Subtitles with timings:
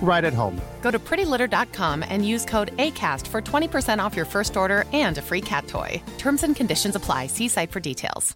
[0.00, 0.60] right at home.
[0.80, 5.22] Go to prettylitter.com and use code ACAST for 20% off your first order and a
[5.22, 6.02] free cat toy.
[6.16, 7.26] Terms and conditions apply.
[7.26, 8.34] See site for details.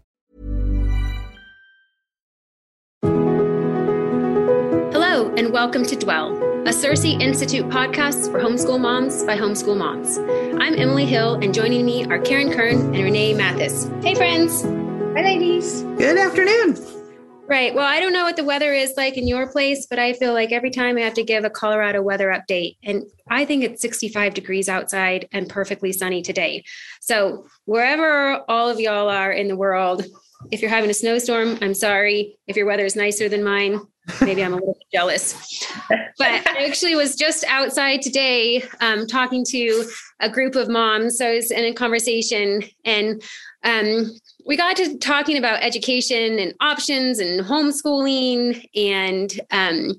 [4.92, 10.18] Hello, and welcome to Dwell, a CiRCE Institute podcast for homeschool moms by homeschool moms.
[10.60, 13.90] I'm Emily Hill, and joining me are Karen Kern and Renee Mathis.
[14.02, 14.62] Hey, friends.
[14.62, 15.82] Hi, ladies.
[15.82, 17.01] Good afternoon.
[17.48, 17.74] Right.
[17.74, 20.32] Well, I don't know what the weather is like in your place, but I feel
[20.32, 23.82] like every time I have to give a Colorado weather update, and I think it's
[23.82, 26.64] 65 degrees outside and perfectly sunny today.
[27.00, 30.04] So, wherever all of y'all are in the world,
[30.50, 32.38] if you're having a snowstorm, I'm sorry.
[32.46, 33.80] If your weather is nicer than mine,
[34.20, 35.66] maybe I'm a little jealous.
[35.88, 39.84] But I actually was just outside today um, talking to
[40.20, 41.18] a group of moms.
[41.18, 43.22] So I was in a conversation and
[43.64, 44.10] um,
[44.44, 49.96] we got to talking about education and options and homeschooling and um,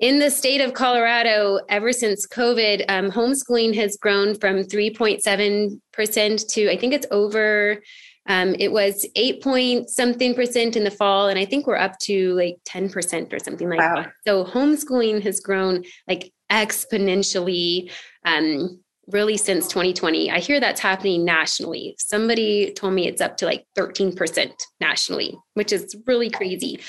[0.00, 6.70] in the state of Colorado, ever since COVID, um, homeschooling has grown from 3.7% to
[6.70, 7.82] I think it's over,
[8.26, 11.28] um, it was 8 point something percent in the fall.
[11.28, 13.96] And I think we're up to like 10% or something like wow.
[13.96, 14.12] that.
[14.26, 17.90] So homeschooling has grown like exponentially.
[18.24, 18.80] Um,
[19.12, 20.30] really since 2020.
[20.30, 21.94] I hear that's happening nationally.
[21.98, 26.80] Somebody told me it's up to like 13% nationally, which is really crazy.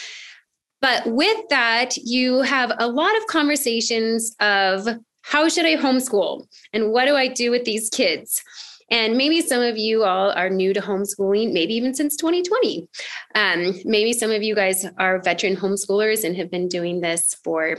[0.82, 4.88] But with that, you have a lot of conversations of
[5.22, 8.44] how should I homeschool and what do I do with these kids?
[8.90, 12.90] And maybe some of you all are new to homeschooling, maybe even since 2020.
[13.36, 17.78] Um, maybe some of you guys are veteran homeschoolers and have been doing this for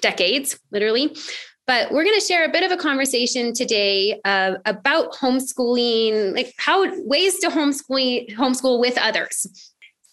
[0.00, 1.16] decades, literally.
[1.72, 6.52] But we're going to share a bit of a conversation today uh, about homeschooling, like
[6.58, 9.46] how ways to homeschool homeschool with others.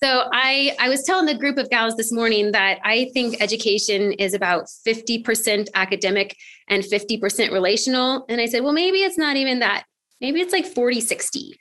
[0.02, 4.14] So I I was telling the group of gals this morning that I think education
[4.14, 6.38] is about 50% academic
[6.70, 9.84] and 50% relational and I said, well maybe it's not even that.
[10.22, 11.58] Maybe it's like 40 60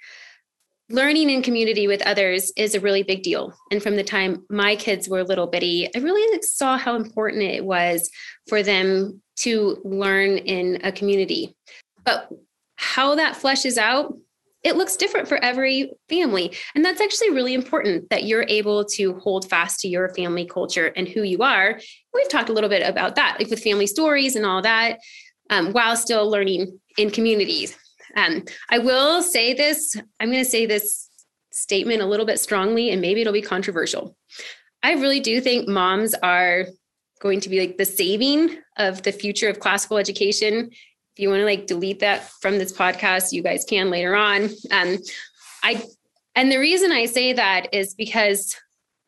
[0.91, 3.53] learning in community with others is a really big deal.
[3.71, 7.65] And from the time my kids were little bitty, I really saw how important it
[7.65, 8.11] was
[8.49, 11.55] for them to learn in a community.
[12.05, 12.31] But
[12.77, 14.15] how that fleshes out,
[14.65, 16.53] it looks different for every family.
[16.75, 20.87] And that's actually really important that you're able to hold fast to your family culture
[20.97, 21.81] and who you are.
[22.13, 24.99] We've talked a little bit about that, like with family stories and all that,
[25.51, 27.77] um, while still learning in communities.
[28.17, 31.09] Um, I will say this, I'm going to say this
[31.53, 34.17] statement a little bit strongly, and maybe it'll be controversial.
[34.83, 36.67] I really do think moms are
[37.21, 40.71] going to be like the saving of the future of classical education.
[40.71, 44.51] If you want to like delete that from this podcast, you guys can later on.
[44.71, 44.99] Um,
[45.63, 45.83] I
[46.35, 48.57] and the reason I say that is because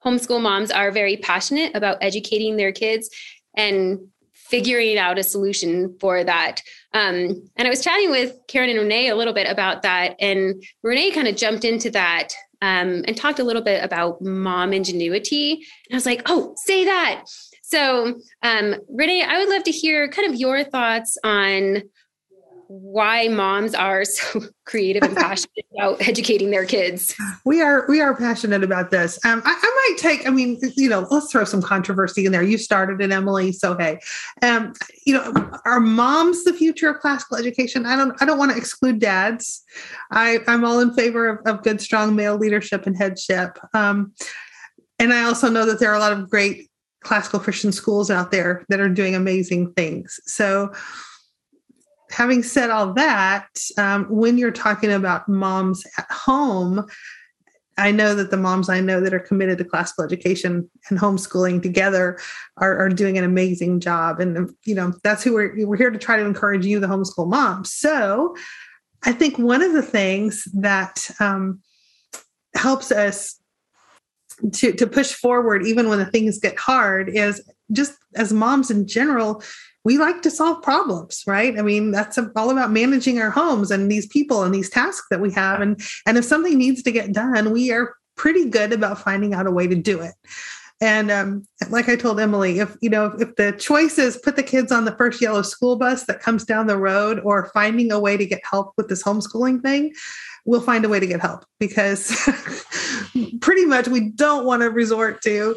[0.05, 3.09] homeschool moms are very passionate about educating their kids
[3.55, 4.01] and
[4.35, 6.61] figuring out a solution for that.
[6.93, 10.63] Um, and I was chatting with Karen and Renee a little bit about that, and
[10.83, 12.31] Renee kind of jumped into that
[12.63, 15.53] um, and talked a little bit about mom ingenuity.
[15.53, 17.25] And I was like, oh, say that.
[17.71, 21.83] So, um, Renee, I would love to hear kind of your thoughts on
[22.67, 27.15] why moms are so creative and passionate about educating their kids.
[27.45, 29.25] We are we are passionate about this.
[29.25, 30.27] Um, I, I, might take.
[30.27, 32.43] I mean, you know, let's throw some controversy in there.
[32.43, 33.53] You started it, Emily.
[33.53, 34.01] So hey,
[34.43, 34.73] um,
[35.07, 37.87] you know, are moms the future of classical education?
[37.87, 38.21] I don't.
[38.21, 39.63] I don't want to exclude dads.
[40.11, 43.59] I, I'm all in favor of, of good, strong male leadership and headship.
[43.75, 44.13] Um,
[45.01, 46.70] and I also know that there are a lot of great
[47.03, 50.21] classical Christian schools out there that are doing amazing things.
[50.27, 50.73] So
[52.11, 53.49] having said all that,
[53.79, 56.87] um, when you're talking about moms at home,
[57.79, 61.63] I know that the moms I know that are committed to classical education and homeschooling
[61.63, 62.19] together
[62.59, 64.21] are, are doing an amazing job.
[64.21, 67.29] And, you know, that's who we're, we're here to try to encourage you, the homeschool
[67.29, 67.73] moms.
[67.73, 68.37] So
[69.05, 71.61] I think one of the things that um,
[72.55, 73.40] helps us
[74.55, 77.43] to, to push forward, even when the things get hard, is
[77.73, 79.43] just as moms in general,
[79.85, 81.59] we like to solve problems right?
[81.59, 85.21] I mean that's all about managing our homes and these people and these tasks that
[85.21, 85.61] we have.
[85.61, 89.47] And and if something needs to get done we are pretty good about finding out
[89.47, 90.13] a way to do it
[90.81, 94.43] and um, like i told emily if you know if the choice is put the
[94.43, 98.01] kids on the first yellow school bus that comes down the road or finding a
[98.01, 99.93] way to get help with this homeschooling thing
[100.45, 102.17] we'll find a way to get help because
[103.41, 105.55] pretty much we don't want to resort to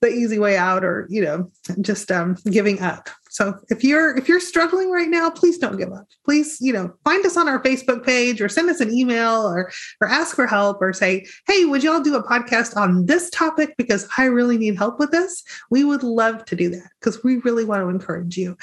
[0.00, 4.30] the easy way out or you know just um, giving up so if you're if
[4.30, 6.06] you're struggling right now please don't give up.
[6.24, 9.70] Please you know find us on our facebook page or send us an email or
[10.00, 13.74] or ask for help or say hey would y'all do a podcast on this topic?
[13.76, 15.44] Because i really need help with this.
[15.70, 18.56] We would love to do that because we really want to encourage you.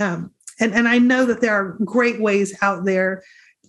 [0.00, 3.22] Um, and and i know that there are great ways out there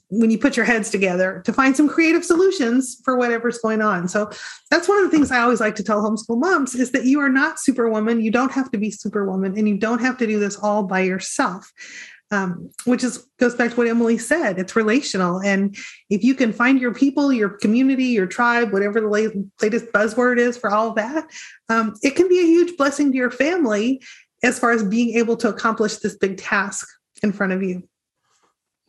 [0.09, 4.07] when you put your heads together to find some creative solutions for whatever's going on.
[4.07, 4.29] So
[4.71, 7.19] that's one of the things I always like to tell homeschool moms is that you
[7.19, 8.21] are not superwoman.
[8.21, 11.01] You don't have to be superwoman and you don't have to do this all by
[11.01, 11.71] yourself.
[12.29, 14.59] Um, which is goes back to what Emily said.
[14.59, 15.77] It's relational, and
[16.09, 20.57] if you can find your people, your community, your tribe, whatever the latest buzzword is
[20.57, 21.25] for all of that,
[21.69, 24.01] um, it can be a huge blessing to your family
[24.43, 26.85] as far as being able to accomplish this big task
[27.23, 27.87] in front of you.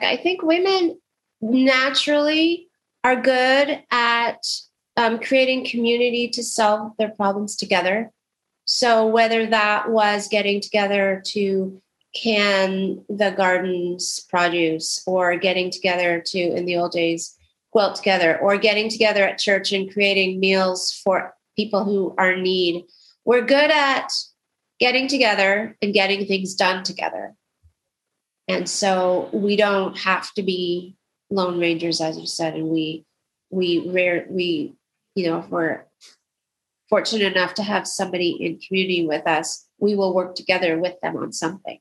[0.00, 0.98] I think women
[1.40, 2.68] naturally
[3.04, 4.46] are good at
[4.96, 8.10] um, creating community to solve their problems together.
[8.64, 11.80] So, whether that was getting together to
[12.14, 17.36] can the garden's produce, or getting together to, in the old days,
[17.70, 22.42] quilt together, or getting together at church and creating meals for people who are in
[22.42, 22.84] need,
[23.24, 24.10] we're good at
[24.80, 27.34] getting together and getting things done together.
[28.46, 30.96] And so we don't have to be
[31.30, 33.04] lone rangers, as you said, and we
[33.50, 34.74] we rare we
[35.14, 35.84] you know if we're
[36.88, 41.16] fortunate enough to have somebody in community with us, we will work together with them
[41.16, 41.78] on something.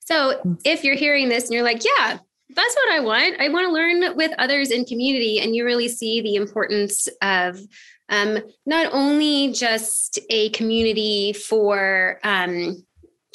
[0.00, 2.18] So if you're hearing this and you're like, yeah,
[2.50, 3.40] that's what I want.
[3.40, 7.60] I want to learn with others in community, and you really see the importance of
[8.08, 12.84] um, not only just a community for um,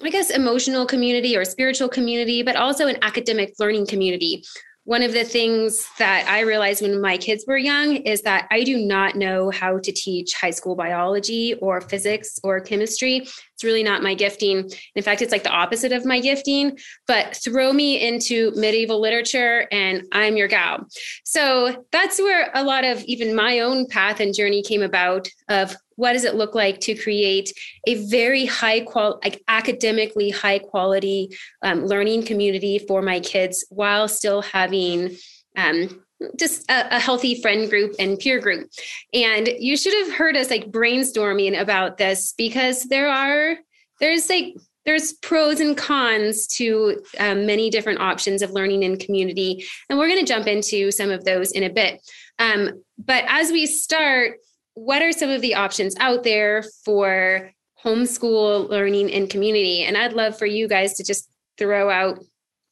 [0.03, 4.43] I guess emotional community or spiritual community, but also an academic learning community
[4.83, 8.63] one of the things that I realized when my kids were young is that I
[8.63, 13.17] do not know how to teach high school biology or physics or chemistry.
[13.17, 14.71] It's really not my gifting.
[14.95, 19.67] In fact, it's like the opposite of my gifting, but throw me into medieval literature
[19.71, 20.87] and I'm your gal.
[21.25, 25.75] So that's where a lot of even my own path and journey came about of
[26.01, 27.53] what does it look like to create
[27.85, 31.29] a very high quality like academically high quality
[31.61, 35.15] um, learning community for my kids while still having
[35.57, 36.03] um,
[36.39, 38.67] just a, a, healthy friend group and peer group.
[39.13, 43.57] And you should have heard us like brainstorming about this because there are
[43.99, 49.63] there's like there's pros and cons to um, many different options of learning in community.
[49.87, 52.01] And we're going to jump into some of those in a bit.
[52.39, 54.37] Um, but as we start
[54.73, 57.51] what are some of the options out there for
[57.83, 59.83] homeschool learning in community?
[59.83, 62.19] And I'd love for you guys to just throw out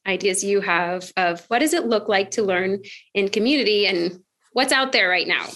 [0.06, 2.80] ideas you have of what does it look like to learn
[3.14, 4.20] in community and
[4.52, 5.46] what's out there right now.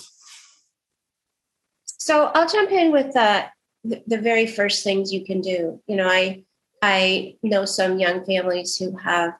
[1.84, 3.46] So I'll jump in with the,
[3.84, 5.80] the very first things you can do.
[5.86, 6.44] You know, I
[6.82, 9.32] I know some young families who have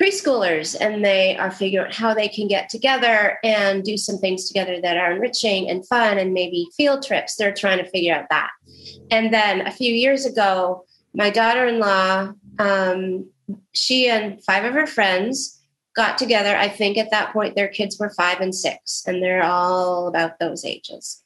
[0.00, 4.46] preschoolers and they are figuring out how they can get together and do some things
[4.48, 7.36] together that are enriching and fun and maybe field trips.
[7.36, 8.50] They're trying to figure out that.
[9.10, 13.28] And then a few years ago, my daughter in law, um,
[13.72, 15.60] she and five of her friends
[15.94, 16.56] got together.
[16.56, 20.38] I think at that point their kids were five and six, and they're all about
[20.38, 21.22] those ages.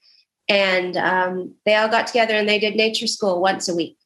[0.48, 3.96] And um, they all got together and they did nature school once a week.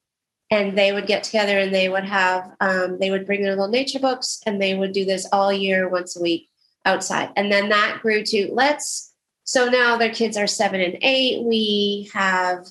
[0.50, 3.68] And they would get together and they would have um, they would bring their little
[3.68, 6.48] nature books and they would do this all year once a week
[6.84, 7.30] outside.
[7.36, 9.12] And then that grew to let's
[9.44, 11.42] so now their kids are seven and eight.
[11.42, 12.66] We have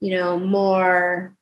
[0.00, 1.34] you know more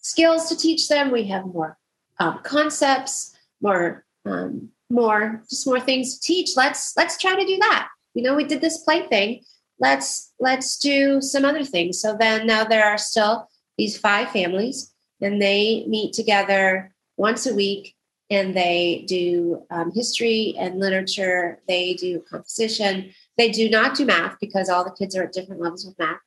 [0.00, 1.10] skills to teach them.
[1.10, 1.76] We have more
[2.18, 6.50] um, concepts more um, more just more things to teach.
[6.56, 7.88] Let's let's try to do that.
[8.14, 9.42] You know we did this play thing
[9.78, 12.00] let's let's do some other things.
[12.00, 17.54] So then now there are still these five families and they meet together once a
[17.54, 17.94] week
[18.28, 21.60] and they do um, history and literature.
[21.68, 23.12] They do composition.
[23.38, 26.18] They do not do math because all the kids are at different levels with math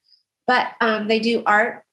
[0.49, 1.83] but um, they do art.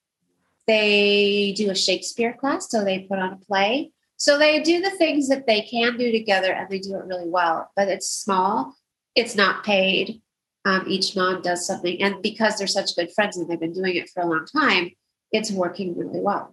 [0.67, 3.93] They do a shakespeare class so they put on a play.
[4.17, 7.29] So they do the things that they can do together and they do it really
[7.29, 8.75] well but it's small.
[9.15, 10.23] It's not paid.
[10.65, 13.95] Um, each mom does something and because they're such good friends and they've been doing
[13.95, 14.91] it for a long time
[15.31, 16.53] it's working really well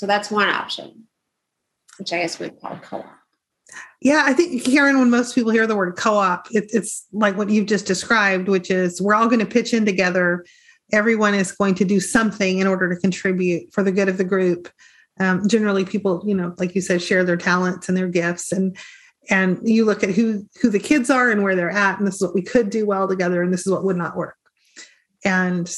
[0.00, 1.04] so that's one option
[1.98, 3.04] which i guess we'd call co-op.
[4.00, 7.50] Yeah i think karen when most people hear the word co-op it, it's like what
[7.50, 10.44] you've just described which is we're all going to pitch in together.
[10.92, 14.24] Everyone is going to do something in order to contribute for the good of the
[14.24, 14.68] group.
[15.20, 18.76] Um, generally people you know like you said share their talents and their gifts and
[19.28, 22.14] and you look at who who the kids are and where they're at and this
[22.14, 24.36] is what we could do well together and this is what would not work.
[25.26, 25.70] And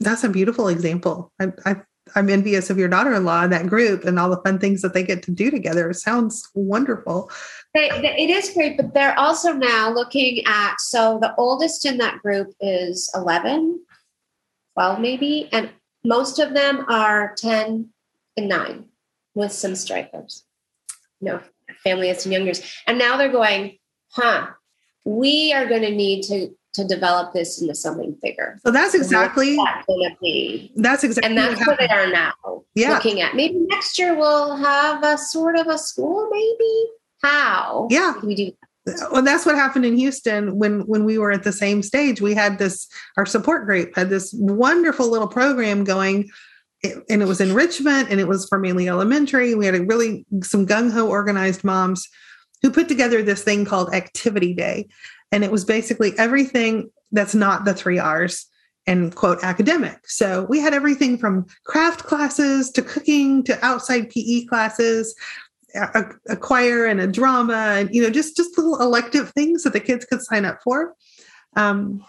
[0.00, 1.32] that's a beautiful example.
[1.40, 1.76] I, I
[2.14, 5.02] i'm envious of your daughter-in-law and that group and all the fun things that they
[5.02, 5.90] get to do together.
[5.90, 7.30] It sounds wonderful.
[7.74, 12.52] It is great but they're also now looking at so the oldest in that group
[12.60, 13.80] is 11
[14.74, 15.70] 12 maybe and
[16.04, 17.88] most of them are 10
[18.36, 18.84] and 9
[19.34, 20.44] with some strikers.
[21.20, 21.40] No
[21.82, 22.62] family has some youngers.
[22.86, 23.78] And now they're going,
[24.10, 24.48] huh,
[25.04, 28.58] we are going to need to to develop this into something bigger.
[28.64, 30.72] So that's exactly that going to be.
[30.76, 32.32] That's exactly and that's what, what they are now.
[32.74, 32.94] Yeah.
[32.94, 36.90] Looking at maybe next year we'll have a sort of a school, maybe.
[37.22, 37.88] How?
[37.90, 38.14] Yeah.
[38.22, 38.52] we do
[39.10, 42.32] well that's what happened in houston when when we were at the same stage we
[42.32, 46.30] had this our support group had this wonderful little program going
[46.84, 49.54] and it was enrichment and it was for mainly elementary.
[49.54, 52.08] We had a really some gung ho organized moms
[52.62, 54.88] who put together this thing called Activity Day.
[55.32, 58.46] And it was basically everything that's not the three R's
[58.86, 60.08] and quote academic.
[60.08, 65.14] So we had everything from craft classes to cooking to outside PE classes,
[65.74, 69.74] a, a choir and a drama, and you know, just just little elective things that
[69.74, 70.94] the kids could sign up for.
[71.56, 72.02] Um,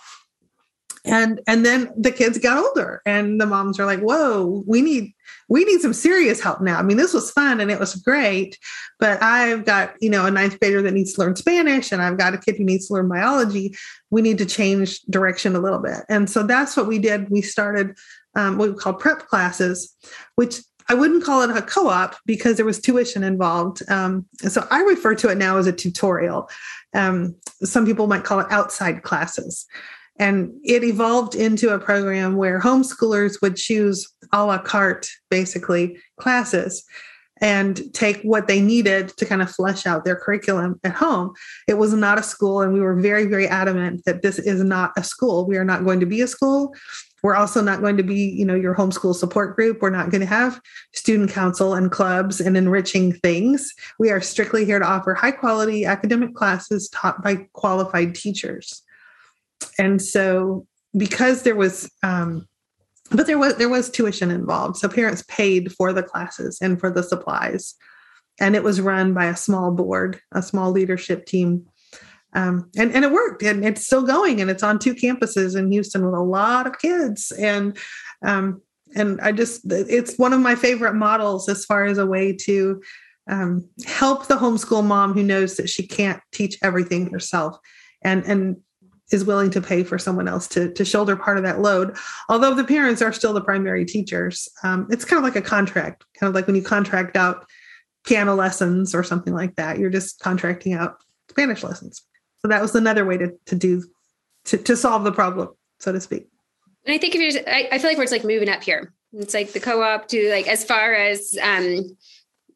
[1.06, 5.14] and and then the kids got older and the moms are like whoa we need
[5.48, 8.58] we need some serious help now i mean this was fun and it was great
[9.00, 12.18] but i've got you know a ninth grader that needs to learn spanish and i've
[12.18, 13.74] got a kid who needs to learn biology
[14.10, 17.42] we need to change direction a little bit and so that's what we did we
[17.42, 17.96] started
[18.36, 19.96] um, what we call prep classes
[20.36, 20.60] which
[20.92, 23.84] I wouldn't call it a co-op because there was tuition involved.
[23.92, 26.50] Um, so I refer to it now as a tutorial.
[26.96, 29.68] Um, some people might call it outside classes.
[30.20, 36.86] And it evolved into a program where homeschoolers would choose a la carte, basically, classes
[37.42, 41.34] and take what they needed to kind of flesh out their curriculum at home.
[41.68, 44.92] It was not a school, and we were very, very adamant that this is not
[44.98, 45.48] a school.
[45.48, 46.76] We are not going to be a school.
[47.24, 49.82] We're also not going to be, you know, your homeschool support group.
[49.82, 50.62] We're not going to have
[50.94, 53.74] student council and clubs and enriching things.
[53.98, 58.84] We are strictly here to offer high quality academic classes taught by qualified teachers
[59.78, 60.66] and so
[60.98, 62.48] because there was um,
[63.12, 64.78] but there was there was tuition involved.
[64.78, 67.76] So parents paid for the classes and for the supplies.
[68.42, 71.66] And it was run by a small board a small leadership team.
[72.34, 75.72] Um, and and it worked and it's still going and it's on two campuses in
[75.72, 77.32] houston with a lot of kids.
[77.32, 77.78] And
[78.24, 78.62] um,
[78.96, 82.82] and i just it's one of my favorite models as far as a way to
[83.30, 87.58] um, help the homeschool mom who knows that she can't teach everything herself.
[88.04, 88.58] And and
[89.12, 91.98] is willing to pay for someone else to, to shoulder part of that load.
[92.28, 96.06] Although the parents are still the primary teachers, um, it's kind of like a contract,
[96.20, 97.46] kind of like when you contract out
[98.06, 99.80] piano lessons or something like that.
[99.80, 100.98] You're just contracting out
[101.30, 102.04] Spanish lessons.
[102.42, 103.84] So that was another way to, to do
[104.46, 105.50] to, to solve the problem,
[105.80, 106.28] so to speak.
[106.86, 108.94] And I think if you're, I, I feel like we're just like moving up here.
[109.14, 111.98] It's like the co-op to like as far as um,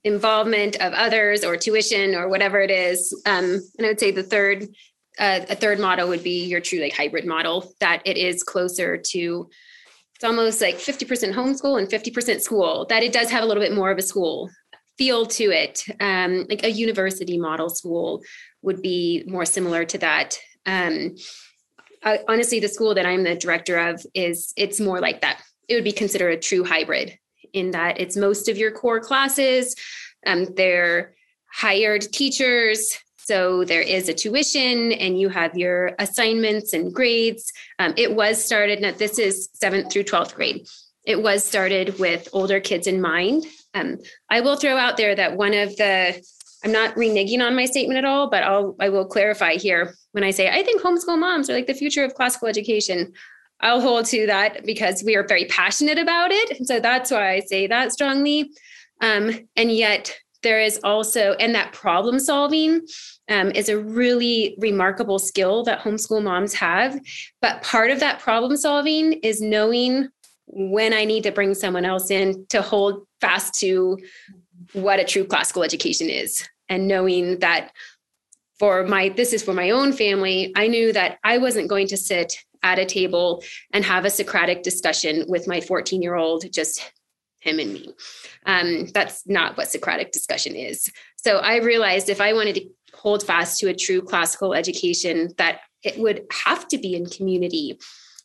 [0.04, 3.14] involvement of others or tuition or whatever it is.
[3.26, 4.68] Um, and I would say the third
[5.20, 8.98] uh, a third model would be your true like hybrid model that it is closer
[8.98, 9.50] to
[10.16, 13.74] it's almost like 50% homeschool and 50% school that it does have a little bit
[13.74, 14.50] more of a school
[14.98, 18.22] feel to it um, like a university model school
[18.62, 21.16] would be more similar to that um,
[22.04, 25.76] uh, honestly the school that i'm the director of is it's more like that it
[25.76, 27.18] would be considered a true hybrid
[27.54, 29.76] in that it's most of your core classes.
[30.26, 31.14] Um, they're
[31.52, 32.98] hired teachers.
[33.26, 37.52] So there is a tuition and you have your assignments and grades.
[37.80, 40.68] Um, it was started, now this is seventh through 12th grade.
[41.06, 43.46] It was started with older kids in mind.
[43.74, 43.98] Um,
[44.30, 46.22] I will throw out there that one of the,
[46.64, 50.24] I'm not reneging on my statement at all, but I'll, I will clarify here when
[50.24, 53.14] I say I think homeschool moms are like the future of classical education.
[53.60, 56.68] I'll hold to that because we are very passionate about it.
[56.68, 58.52] So that's why I say that strongly.
[59.02, 62.82] Um, and yet there is also, and that problem solving
[63.30, 67.00] um, is a really remarkable skill that homeschool moms have.
[67.42, 70.10] But part of that problem solving is knowing
[70.46, 73.98] when I need to bring someone else in to hold fast to
[74.74, 77.72] what a true classical education is and knowing that
[78.60, 81.98] for my this is for my own family i knew that i wasn't going to
[81.98, 86.92] sit at a table and have a socratic discussion with my 14 year old just
[87.44, 87.94] him and me
[88.46, 93.26] um, that's not what socratic discussion is so i realized if i wanted to hold
[93.26, 97.78] fast to a true classical education that it would have to be in community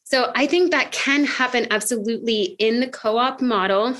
[0.08, 3.94] so I think that can happen absolutely in the co op model,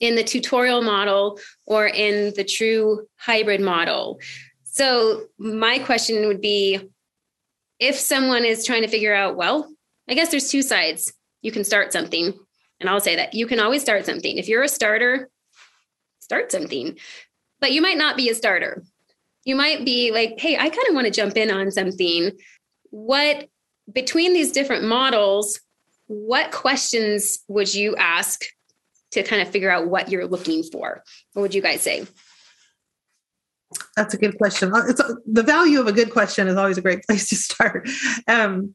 [0.00, 4.18] in the tutorial model, or in the true hybrid model.
[4.64, 6.80] So my question would be
[7.78, 9.70] if someone is trying to figure out, well,
[10.08, 11.12] I guess there's two sides.
[11.42, 12.32] You can start something.
[12.80, 14.38] And I'll say that you can always start something.
[14.38, 15.30] If you're a starter,
[16.20, 16.98] start something.
[17.60, 18.82] But you might not be a starter.
[19.44, 22.32] You might be like, hey, I kind of want to jump in on something.
[22.90, 23.48] What
[23.92, 25.60] between these different models,
[26.06, 28.44] what questions would you ask
[29.12, 31.02] to kind of figure out what you're looking for?
[31.32, 32.06] What would you guys say?
[33.96, 34.72] That's a good question.
[34.74, 37.88] It's the value of a good question is always a great place to start.
[38.26, 38.74] Um,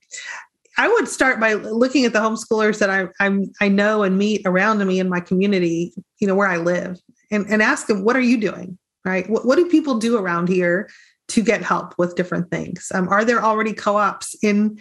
[0.78, 4.42] I would start by looking at the homeschoolers that I I'm, i know and meet
[4.46, 7.00] around me in my community, you know, where I live,
[7.32, 8.78] and, and ask them, what are you doing?
[9.04, 9.30] Right?
[9.30, 10.90] What, what do people do around here
[11.30, 12.92] to get help with different things?
[12.94, 14.80] Um, are there already co-ops in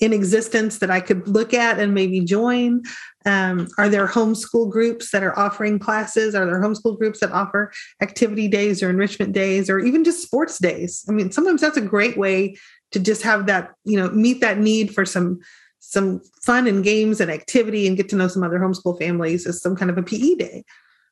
[0.00, 2.82] in existence that I could look at and maybe join?
[3.26, 6.34] Um, are there homeschool groups that are offering classes?
[6.34, 7.70] Are there homeschool groups that offer
[8.00, 11.04] activity days or enrichment days or even just sports days?
[11.08, 12.56] I mean, sometimes that's a great way
[12.92, 15.40] to just have that, you know, meet that need for some
[15.80, 19.60] some fun and games and activity and get to know some other homeschool families as
[19.60, 20.64] some kind of a PE day.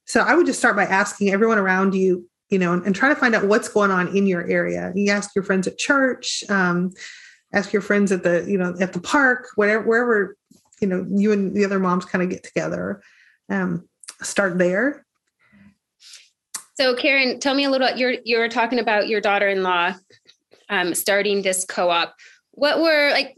[0.04, 3.08] So I would just start by asking everyone around you, you know, and, and try
[3.08, 4.92] to find out what's going on in your area.
[4.94, 6.92] You ask your friends at church, um,
[7.52, 10.36] ask your friends at the, you know, at the park, whatever, wherever,
[10.80, 13.02] you know, you and the other moms kind of get together.
[13.48, 13.88] Um,
[14.22, 15.04] start there.
[16.74, 19.94] So Karen, tell me a little, you're, you're talking about your daughter-in-law
[20.68, 22.14] um, starting this co-op.
[22.52, 23.36] What were like,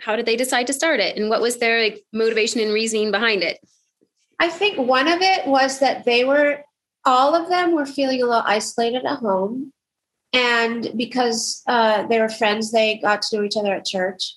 [0.00, 1.16] how did they decide to start it?
[1.16, 3.58] And what was their like motivation and reasoning behind it?
[4.38, 6.64] I think one of it was that they were
[7.04, 9.72] all of them were feeling a little isolated at home.
[10.32, 14.34] And because uh, they were friends, they got to know each other at church.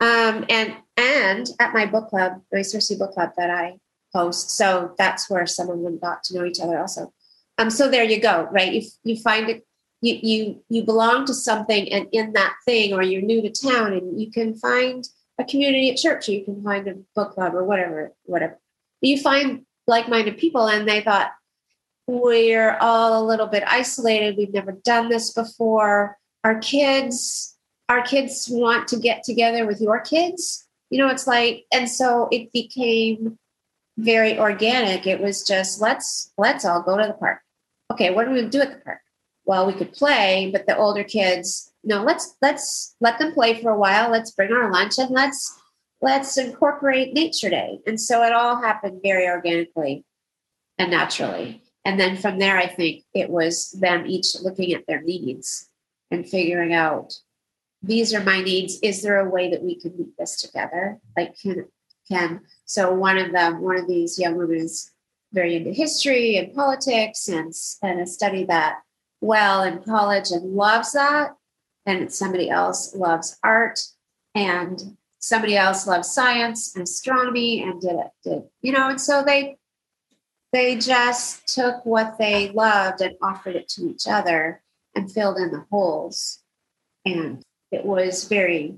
[0.00, 3.78] Um, and and at my book club, the CiRCE book club that I
[4.12, 4.50] host.
[4.50, 7.12] So that's where some of them got to know each other also.
[7.58, 8.72] Um, so there you go, right?
[8.72, 9.66] You you find it
[10.04, 13.92] you you you belong to something and in that thing or you're new to town
[13.94, 17.54] and you can find a community at church, or you can find a book club
[17.54, 18.58] or whatever, whatever.
[19.00, 21.32] You find like-minded people and they thought,
[22.06, 24.36] we're all a little bit isolated.
[24.36, 26.18] We've never done this before.
[26.44, 27.56] Our kids,
[27.88, 30.66] our kids want to get together with your kids.
[30.90, 33.38] You know, it's like, and so it became
[33.98, 35.06] very organic.
[35.06, 37.40] It was just let's let's all go to the park.
[37.92, 39.00] Okay, what do we do at the park?
[39.46, 43.70] Well, we could play, but the older kids, no, let's let's let them play for
[43.70, 44.10] a while.
[44.10, 45.60] Let's bring our lunch and let's
[46.00, 47.80] let's incorporate nature day.
[47.86, 50.04] And so it all happened very organically
[50.78, 51.62] and naturally.
[51.84, 55.68] And then from there, I think it was them each looking at their needs
[56.10, 57.12] and figuring out
[57.82, 58.78] these are my needs.
[58.82, 60.98] Is there a way that we can meet this together?
[61.16, 61.66] Like can
[62.08, 64.90] can so one of them, one of these young women is
[65.32, 67.52] very into history and politics and
[67.82, 68.76] and has studied that
[69.24, 71.36] well in college and loves that.
[71.86, 73.80] And somebody else loves art
[74.34, 79.22] and somebody else loves science and astronomy and did it did you know and so
[79.22, 79.56] they
[80.54, 84.62] they just took what they loved and offered it to each other
[84.94, 86.44] and filled in the holes.
[87.04, 88.76] And it was very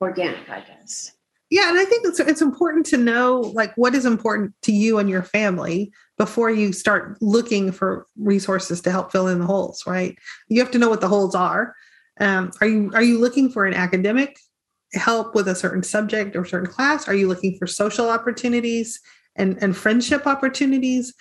[0.00, 1.12] organic, I guess.
[1.52, 4.98] Yeah, and I think it's it's important to know like what is important to you
[4.98, 9.84] and your family before you start looking for resources to help fill in the holes,
[9.86, 10.16] right?
[10.48, 11.74] You have to know what the holes are.
[12.20, 14.38] Um, are you are you looking for an academic
[14.94, 17.06] help with a certain subject or certain class?
[17.06, 18.98] Are you looking for social opportunities?
[19.36, 21.14] and, and friendship opportunities?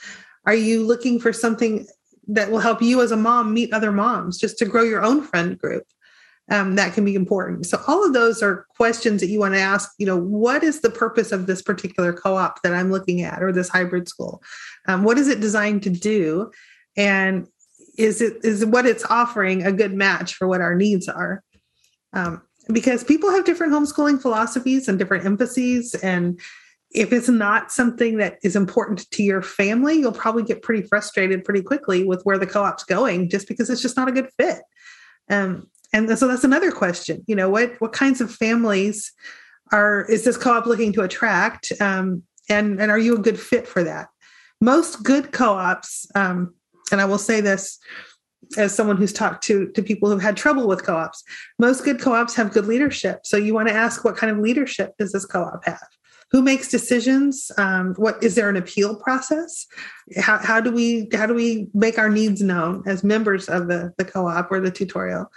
[0.46, 1.88] Are you looking for something
[2.28, 5.22] that will help you as a mom meet other moms just to grow your own
[5.22, 5.84] friend group?
[6.52, 7.66] Um, that can be important.
[7.66, 9.90] So all of those are questions that you want to ask.
[9.98, 13.54] You know, what is the purpose of this particular co-op that I'm looking at, or
[13.54, 14.44] this hybrid school?
[14.88, 16.52] Um, what is it designed to do,
[16.98, 17.48] and
[17.98, 21.42] is it is what it's offering a good match for what our needs are?
[22.12, 26.40] Um, because people have different homeschooling philosophies and different emphases and
[26.94, 31.44] if it's not something that is important to your family you'll probably get pretty frustrated
[31.44, 34.62] pretty quickly with where the co-op's going just because it's just not a good fit
[35.30, 39.14] um, and so that's another question you know what what kinds of families
[39.72, 41.72] are is this co-op looking to attract?
[41.80, 44.08] Um, and and are you a good fit for that?
[44.60, 46.54] Most good co-ops um,
[46.92, 47.80] and i will say this
[48.58, 51.24] as someone who's talked to to people who've had trouble with co-ops
[51.58, 53.22] most good co-ops have good leadership.
[53.24, 55.88] So you want to ask what kind of leadership does this co-op have?
[56.32, 57.52] Who makes decisions?
[57.58, 59.68] Um, what is there an appeal process?
[60.18, 63.94] How, how do we how do we make our needs known as members of the
[63.98, 65.32] the co-op or the tutorial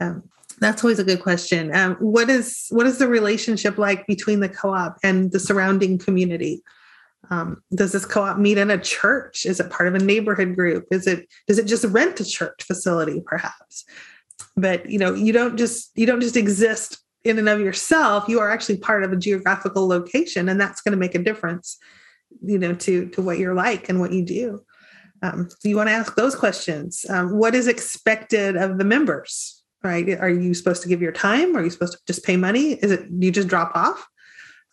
[0.00, 0.22] um,
[0.58, 1.74] that's always a good question.
[1.74, 6.62] Um, what is what is the relationship like between the co-op and the surrounding community?
[7.30, 9.46] Um, does this co-op meet in a church?
[9.46, 10.86] Is it part of a neighborhood group?
[10.90, 13.84] Is it does it just rent a church facility perhaps?
[14.56, 18.28] But you know you don't just you don't just exist in and of yourself.
[18.28, 21.78] You are actually part of a geographical location and that's going to make a difference
[22.42, 24.62] you know to to what you're like and what you do.
[25.22, 27.06] Um, so you want to ask those questions?
[27.08, 30.08] Um, what is expected of the members right?
[30.20, 31.56] Are you supposed to give your time?
[31.56, 32.72] Are you supposed to just pay money?
[32.74, 34.06] Is it you just drop off?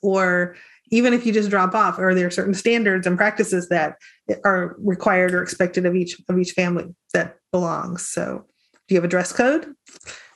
[0.01, 0.55] Or
[0.91, 3.97] even if you just drop off are there certain standards and practices that
[4.43, 8.07] are required or expected of each of each family that belongs?
[8.07, 8.45] So
[8.87, 9.73] do you have a dress code?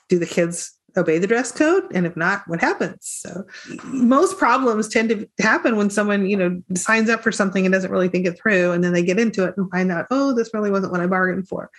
[0.10, 1.86] Do the kids obey the dress code?
[1.94, 2.98] And if not what happens?
[3.02, 3.46] So
[3.86, 7.92] most problems tend to happen when someone you know signs up for something and doesn't
[7.92, 10.54] really think it through and then they get into it and find out oh this
[10.54, 11.70] really wasn't what i bargained for.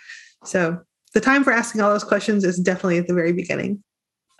[0.43, 0.81] So
[1.15, 3.81] the time for asking all those questions is definitely at the very beginning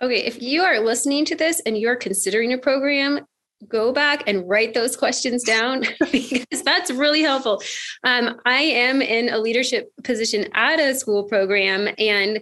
[0.00, 3.20] okay if you are listening to this and you're considering a program
[3.68, 5.80] go back and write those questions down
[6.12, 7.62] because that's really helpful.
[8.04, 12.40] Um, I am in a leadership position at a school program, and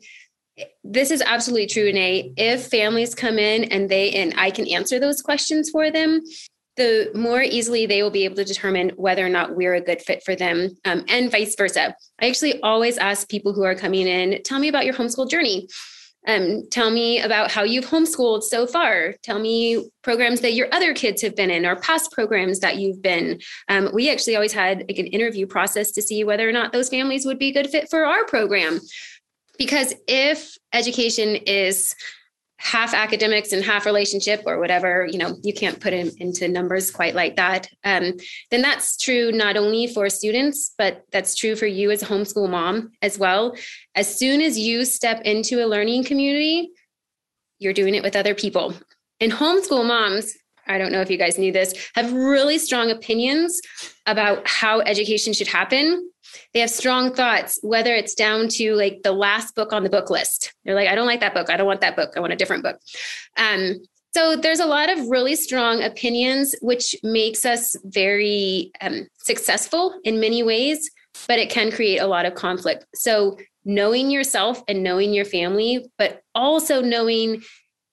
[0.85, 2.33] this is absolutely true, Nate.
[2.37, 6.23] If families come in and they and I can answer those questions for them,
[6.77, 10.03] the more easily they will be able to determine whether or not we're a good
[10.03, 11.95] fit for them, um, and vice versa.
[12.21, 15.69] I actually always ask people who are coming in, tell me about your homeschool journey.
[16.27, 19.15] Um, tell me about how you've homeschooled so far.
[19.23, 23.03] Tell me programs that your other kids have been in or past programs that you've
[23.03, 23.41] been.
[23.69, 26.89] Um, we actually always had like an interview process to see whether or not those
[26.89, 28.81] families would be a good fit for our program.
[29.59, 31.95] Because if education is
[32.59, 36.91] half academics and half relationship or whatever you know you can't put it into numbers
[36.91, 37.69] quite like that.
[37.85, 38.15] Um,
[38.51, 42.49] then that's true not only for students but that's true for you as a homeschool
[42.49, 43.57] mom as well.
[43.95, 46.71] As soon as you step into a learning community
[47.59, 48.75] you're doing it with other people.
[49.21, 50.35] And homeschool moms
[50.67, 53.61] I don't know if you guys knew this, have really strong opinions
[54.07, 56.11] about how education should happen
[56.53, 60.11] they have strong thoughts, whether it's down to like the last book on the book
[60.11, 60.55] list.
[60.65, 61.51] They're like, I don't like that book.
[61.51, 62.13] I don't want that book.
[62.17, 62.79] I want a different book.
[63.37, 63.77] Um,
[64.15, 70.21] so there's a lot of really strong opinions, which makes us very um, successful in
[70.21, 70.89] many ways,
[71.27, 72.87] but it can create a lot of conflict.
[72.95, 77.43] So knowing yourself and knowing your family, but also knowing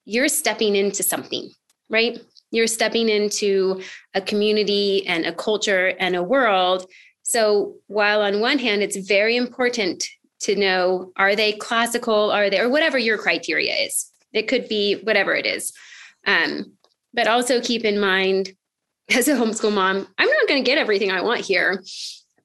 [0.06, 1.50] you're stepping into something,
[1.90, 2.20] right?
[2.52, 3.82] You're stepping into
[4.14, 6.86] a community and a culture and a world
[7.32, 10.06] so while on one hand, it's very important
[10.42, 14.12] to know are they classical, are they, or whatever your criteria is.
[14.34, 15.72] It could be whatever it is.
[16.28, 16.74] Um,
[17.14, 18.52] but also keep in mind,
[19.16, 21.82] as a homeschool mom, I'm not going to get everything I want here.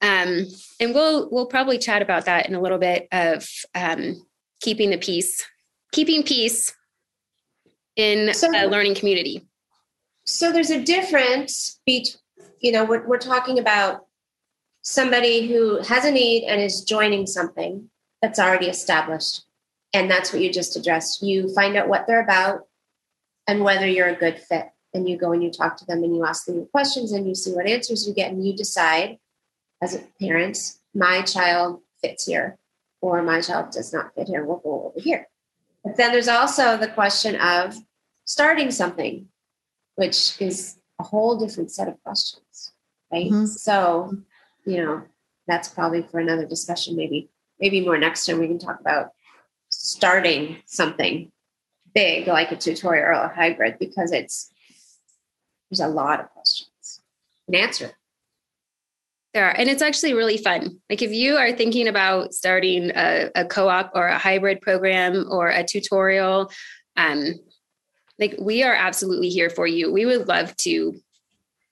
[0.02, 0.46] Um,
[0.78, 4.24] and we'll we'll probably chat about that in a little bit of um,
[4.60, 5.44] keeping the peace,
[5.90, 6.72] keeping peace
[7.96, 9.48] in so, a learning community.
[10.26, 12.14] So there's a difference between,
[12.60, 14.05] you know, we're, we're talking about
[14.86, 17.90] somebody who has a need and is joining something
[18.22, 19.44] that's already established.
[19.92, 21.24] And that's what you just addressed.
[21.24, 22.68] You find out what they're about
[23.48, 24.68] and whether you're a good fit.
[24.94, 27.26] And you go and you talk to them and you ask them your questions and
[27.26, 28.30] you see what answers you get.
[28.30, 29.18] And you decide
[29.82, 32.56] as parents, my child fits here
[33.02, 34.44] or my child does not fit here.
[34.44, 35.28] We'll go over here.
[35.84, 37.74] But then there's also the question of
[38.24, 39.28] starting something,
[39.96, 42.72] which is a whole different set of questions,
[43.12, 43.26] right?
[43.26, 43.46] Mm-hmm.
[43.46, 44.16] So
[44.66, 45.02] you know,
[45.46, 46.96] that's probably for another discussion.
[46.96, 49.12] Maybe, maybe more next time we can talk about
[49.68, 51.30] starting something
[51.94, 54.52] big like a tutorial or a hybrid because it's
[55.70, 57.00] there's a lot of questions
[57.46, 57.92] and answer
[59.34, 60.80] There are, and it's actually really fun.
[60.90, 65.48] Like if you are thinking about starting a, a co-op or a hybrid program or
[65.48, 66.50] a tutorial,
[66.96, 67.34] um,
[68.18, 69.92] like we are absolutely here for you.
[69.92, 70.94] We would love to,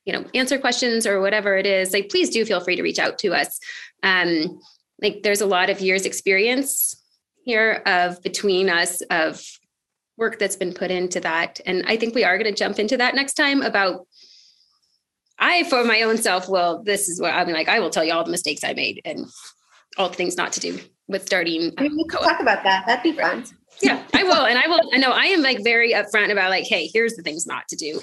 [0.05, 1.93] you know, answer questions or whatever it is.
[1.93, 3.59] Like please do feel free to reach out to us.
[4.03, 4.61] Um,
[5.01, 6.97] like there's a lot of years experience
[7.45, 9.43] here of between us of
[10.17, 12.97] work that's been put into that, and I think we are going to jump into
[12.97, 14.07] that next time about
[15.39, 18.13] I, for my own self, will, this is what I'm like, I will tell you
[18.13, 19.27] all the mistakes I made and
[19.99, 21.73] all the things not to do with starting.
[21.77, 22.87] I mean, we can talk about that.
[22.87, 23.45] That'd be fun.
[23.83, 24.47] Yeah, I will.
[24.47, 27.23] And I will, I know I am like very upfront about like, hey, here's the
[27.23, 28.01] things not to do.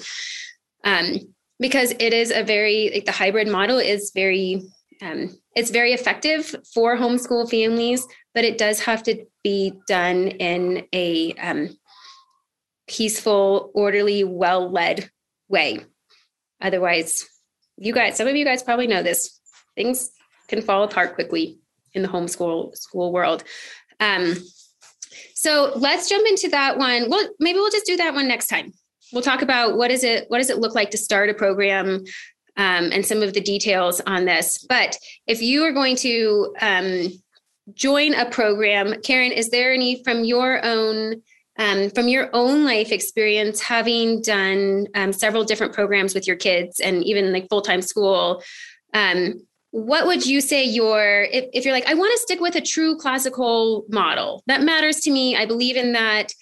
[0.84, 4.62] Um, because it is a very, like the hybrid model is very,
[5.00, 10.86] um, it's very effective for homeschool families, but it does have to be done in
[10.92, 11.70] a um,
[12.86, 15.10] peaceful, orderly, well led
[15.48, 15.80] way
[16.62, 17.28] Otherwise,
[17.76, 19.40] you guys, some of you guys probably know this.
[19.74, 20.10] Things
[20.48, 21.58] can fall apart quickly
[21.92, 23.42] in the homeschool school world.
[23.98, 24.36] Um,
[25.34, 27.10] so let's jump into that one.
[27.10, 28.72] Well, maybe we'll just do that one next time.
[29.12, 32.04] We'll talk about what is it, what does it look like to start a program,
[32.56, 34.64] um, and some of the details on this.
[34.68, 34.96] But
[35.26, 37.08] if you are going to um,
[37.74, 41.22] join a program, Karen, is there any from your own
[41.58, 46.80] um, from your own life experience, having done um, several different programs with your kids
[46.80, 48.42] and even like full time school,
[48.94, 49.34] um,
[49.72, 52.60] what would you say your if, if you're like i want to stick with a
[52.60, 56.32] true classical model that matters to me i believe in that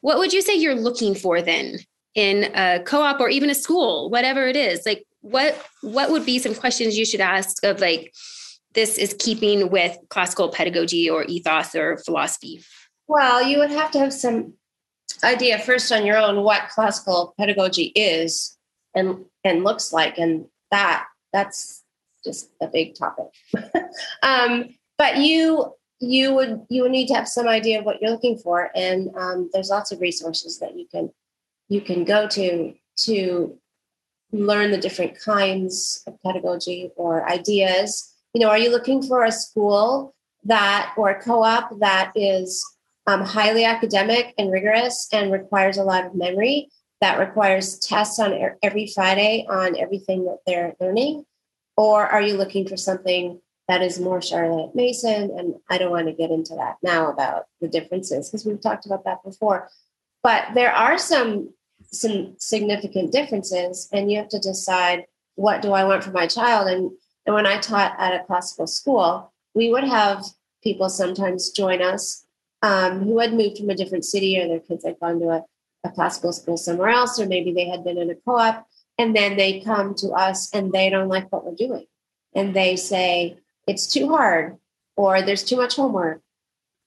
[0.00, 1.76] what would you say you're looking for then
[2.14, 6.38] in a co-op or even a school whatever it is like what what would be
[6.38, 8.12] some questions you should ask of like
[8.74, 12.62] this is keeping with classical pedagogy or ethos or philosophy?
[13.06, 14.54] Well you would have to have some
[15.24, 18.56] idea first on your own what classical pedagogy is
[18.94, 21.82] and and looks like and that that's
[22.24, 23.26] just a big topic.
[24.22, 28.10] Um, but you you would you would need to have some idea of what you're
[28.10, 31.10] looking for and um, there's lots of resources that you can
[31.68, 33.58] you can go to to
[34.32, 39.32] learn the different kinds of pedagogy or ideas you know are you looking for a
[39.32, 42.64] school that or a co-op that is
[43.06, 46.68] um, highly academic and rigorous and requires a lot of memory
[47.00, 51.24] that requires tests on every Friday on everything that they're learning?
[51.76, 55.30] Or are you looking for something that is more Charlotte Mason?
[55.38, 58.86] And I don't want to get into that now about the differences because we've talked
[58.86, 59.68] about that before.
[60.22, 61.54] But there are some
[61.92, 66.68] some significant differences, and you have to decide what do I want for my child.
[66.68, 66.90] And,
[67.24, 70.24] and when I taught at a classical school, we would have
[70.62, 72.24] people sometimes join us
[72.62, 75.44] um, who had moved from a different city or their kids had gone to a,
[75.84, 78.66] a classical school somewhere else, or maybe they had been in a co op.
[78.98, 81.86] And then they come to us and they don't like what we're doing.
[82.34, 84.58] And they say, it's too hard,
[84.96, 86.20] or there's too much homework,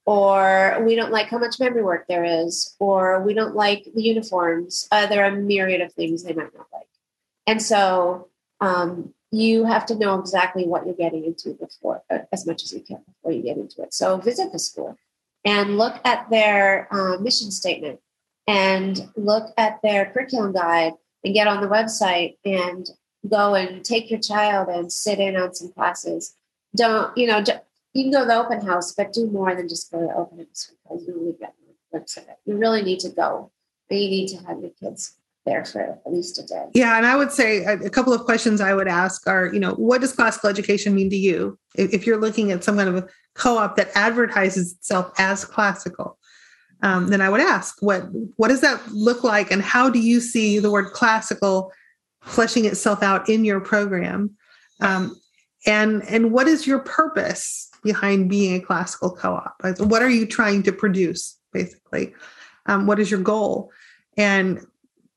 [0.05, 4.01] or we don't like how much memory work there is, or we don't like the
[4.01, 4.87] uniforms.
[4.91, 6.87] Uh, there are a myriad of things they might not like.
[7.47, 12.45] And so um, you have to know exactly what you're getting into before, uh, as
[12.45, 13.93] much as you can before you get into it.
[13.93, 14.97] So visit the school
[15.45, 17.99] and look at their uh, mission statement
[18.47, 22.89] and look at their curriculum guide and get on the website and
[23.29, 26.35] go and take your child and sit in on some classes.
[26.75, 27.43] Don't, you know,
[27.93, 30.15] you can go to the open house, but do more than just go to the
[30.15, 31.53] open house because you really get
[31.91, 32.37] the it.
[32.45, 33.51] You really need to go,
[33.89, 36.67] but you need to have your kids there for at least a day.
[36.73, 39.59] Yeah, and I would say a, a, couple of questions I would ask are, you
[39.59, 41.57] know, what does classical education mean to you?
[41.75, 46.17] If, if you're looking at some kind of a co-op that advertises itself as classical,
[46.83, 48.03] um, then I would ask, what
[48.37, 51.71] what does that look like, and how do you see the word classical
[52.21, 54.31] fleshing itself out in your program?
[54.79, 55.15] Um,
[55.65, 59.55] and and what is your purpose behind being a classical co-op?
[59.79, 62.13] What are you trying to produce, basically?
[62.65, 63.71] Um, what is your goal?
[64.17, 64.65] And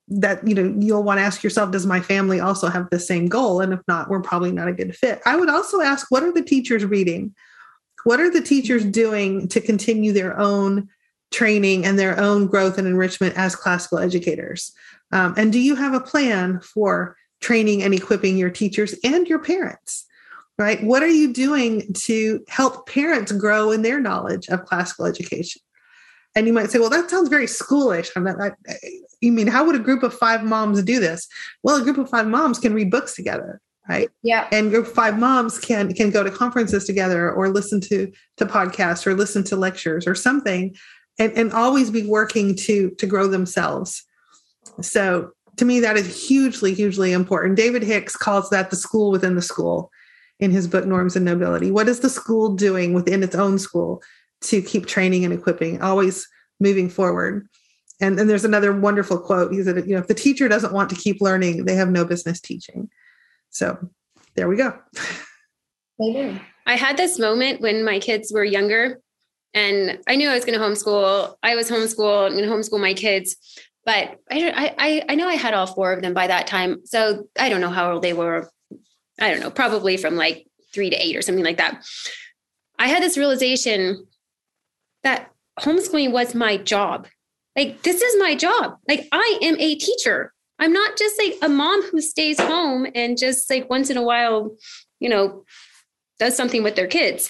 [0.08, 3.26] that you know you'll want to ask yourself does my family also have the same
[3.26, 6.22] goal and if not we're probably not a good fit i would also ask what
[6.22, 7.34] are the teachers reading
[8.04, 10.88] what are the teachers doing to continue their own
[11.32, 14.72] training and their own growth and enrichment as classical educators
[15.12, 19.38] um, and do you have a plan for training and equipping your teachers and your
[19.38, 20.04] parents
[20.58, 25.60] right what are you doing to help parents grow in their knowledge of classical education
[26.34, 28.10] and you might say, well, that sounds very schoolish.
[28.16, 28.50] I'm not, I,
[29.20, 31.28] you mean how would a group of five moms do this?
[31.62, 34.10] Well, a group of five moms can read books together, right?
[34.22, 34.48] Yeah.
[34.50, 38.46] And group of five moms can can go to conferences together or listen to to
[38.46, 40.74] podcasts or listen to lectures or something
[41.18, 44.04] and, and always be working to to grow themselves.
[44.80, 47.56] So to me, that is hugely, hugely important.
[47.56, 49.90] David Hicks calls that the school within the school.
[50.40, 51.70] In his book Norms and Nobility.
[51.70, 54.02] What is the school doing within its own school
[54.42, 56.26] to keep training and equipping, always
[56.60, 57.46] moving forward?
[58.00, 59.52] And then there's another wonderful quote.
[59.52, 62.04] He said, you know, if the teacher doesn't want to keep learning, they have no
[62.04, 62.90] business teaching.
[63.50, 63.78] So
[64.34, 64.76] there we go.
[66.02, 66.40] Amen.
[66.66, 69.00] I had this moment when my kids were younger
[69.52, 71.36] and I knew I was going to homeschool.
[71.42, 73.36] I was homeschool and homeschool my kids,
[73.84, 76.84] but I, I, I know I had all four of them by that time.
[76.84, 78.50] So I don't know how old they were.
[79.20, 81.84] I don't know, probably from like three to eight or something like that.
[82.78, 84.06] I had this realization
[85.04, 87.06] that homeschooling was my job.
[87.56, 88.78] Like, this is my job.
[88.88, 90.32] Like, I am a teacher.
[90.58, 94.02] I'm not just like a mom who stays home and just like once in a
[94.02, 94.56] while,
[94.98, 95.44] you know,
[96.18, 97.28] does something with their kids.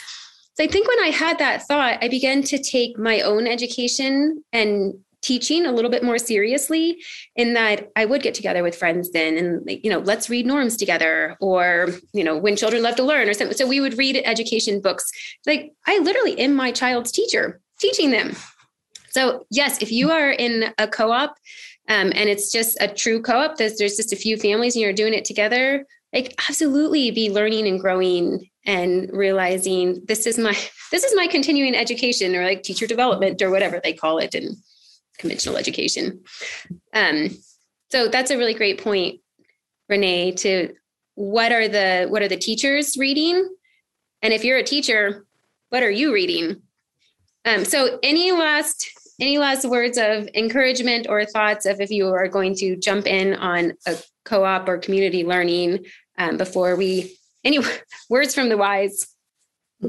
[0.55, 4.45] So I think when I had that thought, I began to take my own education
[4.53, 4.95] and
[5.25, 7.03] teaching a little bit more seriously
[7.35, 10.77] in that I would get together with friends then and you know let's read norms
[10.77, 13.57] together or you know when children love to learn or something.
[13.57, 15.11] So we would read education books
[15.47, 18.37] like I literally am my child's teacher teaching them.
[19.11, 21.31] So yes if you are in a co-op
[21.89, 24.93] um, and it's just a true co-op there's, there's just a few families and you're
[24.93, 30.57] doing it together like absolutely be learning and growing and realizing this is my
[30.93, 34.35] this is my continuing education or like teacher development or whatever they call it.
[34.35, 34.57] In
[35.19, 36.21] conventional education.
[36.93, 37.31] Um,
[37.91, 39.21] so that's a really great point
[39.89, 40.75] renee to
[41.15, 43.49] what are the what are the teachers reading?
[44.23, 45.25] And if you're a teacher
[45.75, 46.63] what are you reading?
[47.45, 48.89] Um, so any last
[49.21, 53.35] any last words of encouragement or thoughts of if you are going to jump in
[53.35, 55.85] on a co-op or community learning
[56.17, 57.59] um, before we any
[58.09, 59.09] words from the wise?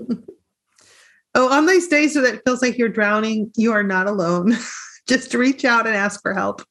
[1.37, 4.53] Oh on these days that it feels like you're drowning you are not alone
[5.07, 6.63] just reach out and ask for help.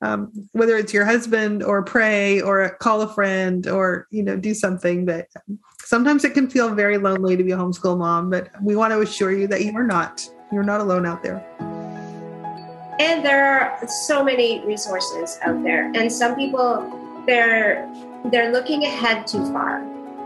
[0.00, 4.54] Um, whether it's your husband or pray or call a friend or you know do
[4.54, 5.28] something but
[5.82, 9.00] sometimes it can feel very lonely to be a homeschool mom but we want to
[9.00, 11.44] assure you that you are not you're not alone out there.
[13.00, 17.90] And there are so many resources out there and some people they're
[18.26, 19.82] they're looking ahead too far.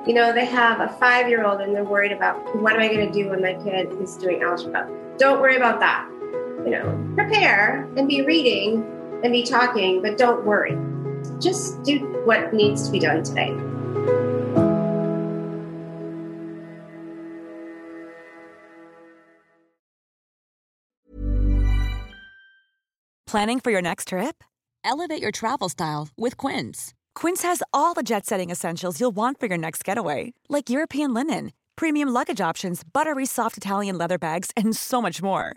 [0.07, 2.89] You know they have a five year old and they're worried about what am i
[2.89, 4.89] going to do when my kid is doing algebra?
[5.19, 6.09] Don't worry about that
[6.69, 8.85] you know prepare and be reading
[9.25, 10.77] and be talking but don't worry.
[11.41, 13.57] Just do what needs to be done today.
[23.27, 24.43] Planning for your next trip?
[24.85, 26.95] Elevate your travel style with quince.
[27.15, 31.13] Quince has all the jet setting essentials you'll want for your next getaway, like European
[31.13, 35.57] linen, premium luggage options, buttery soft Italian leather bags, and so much more.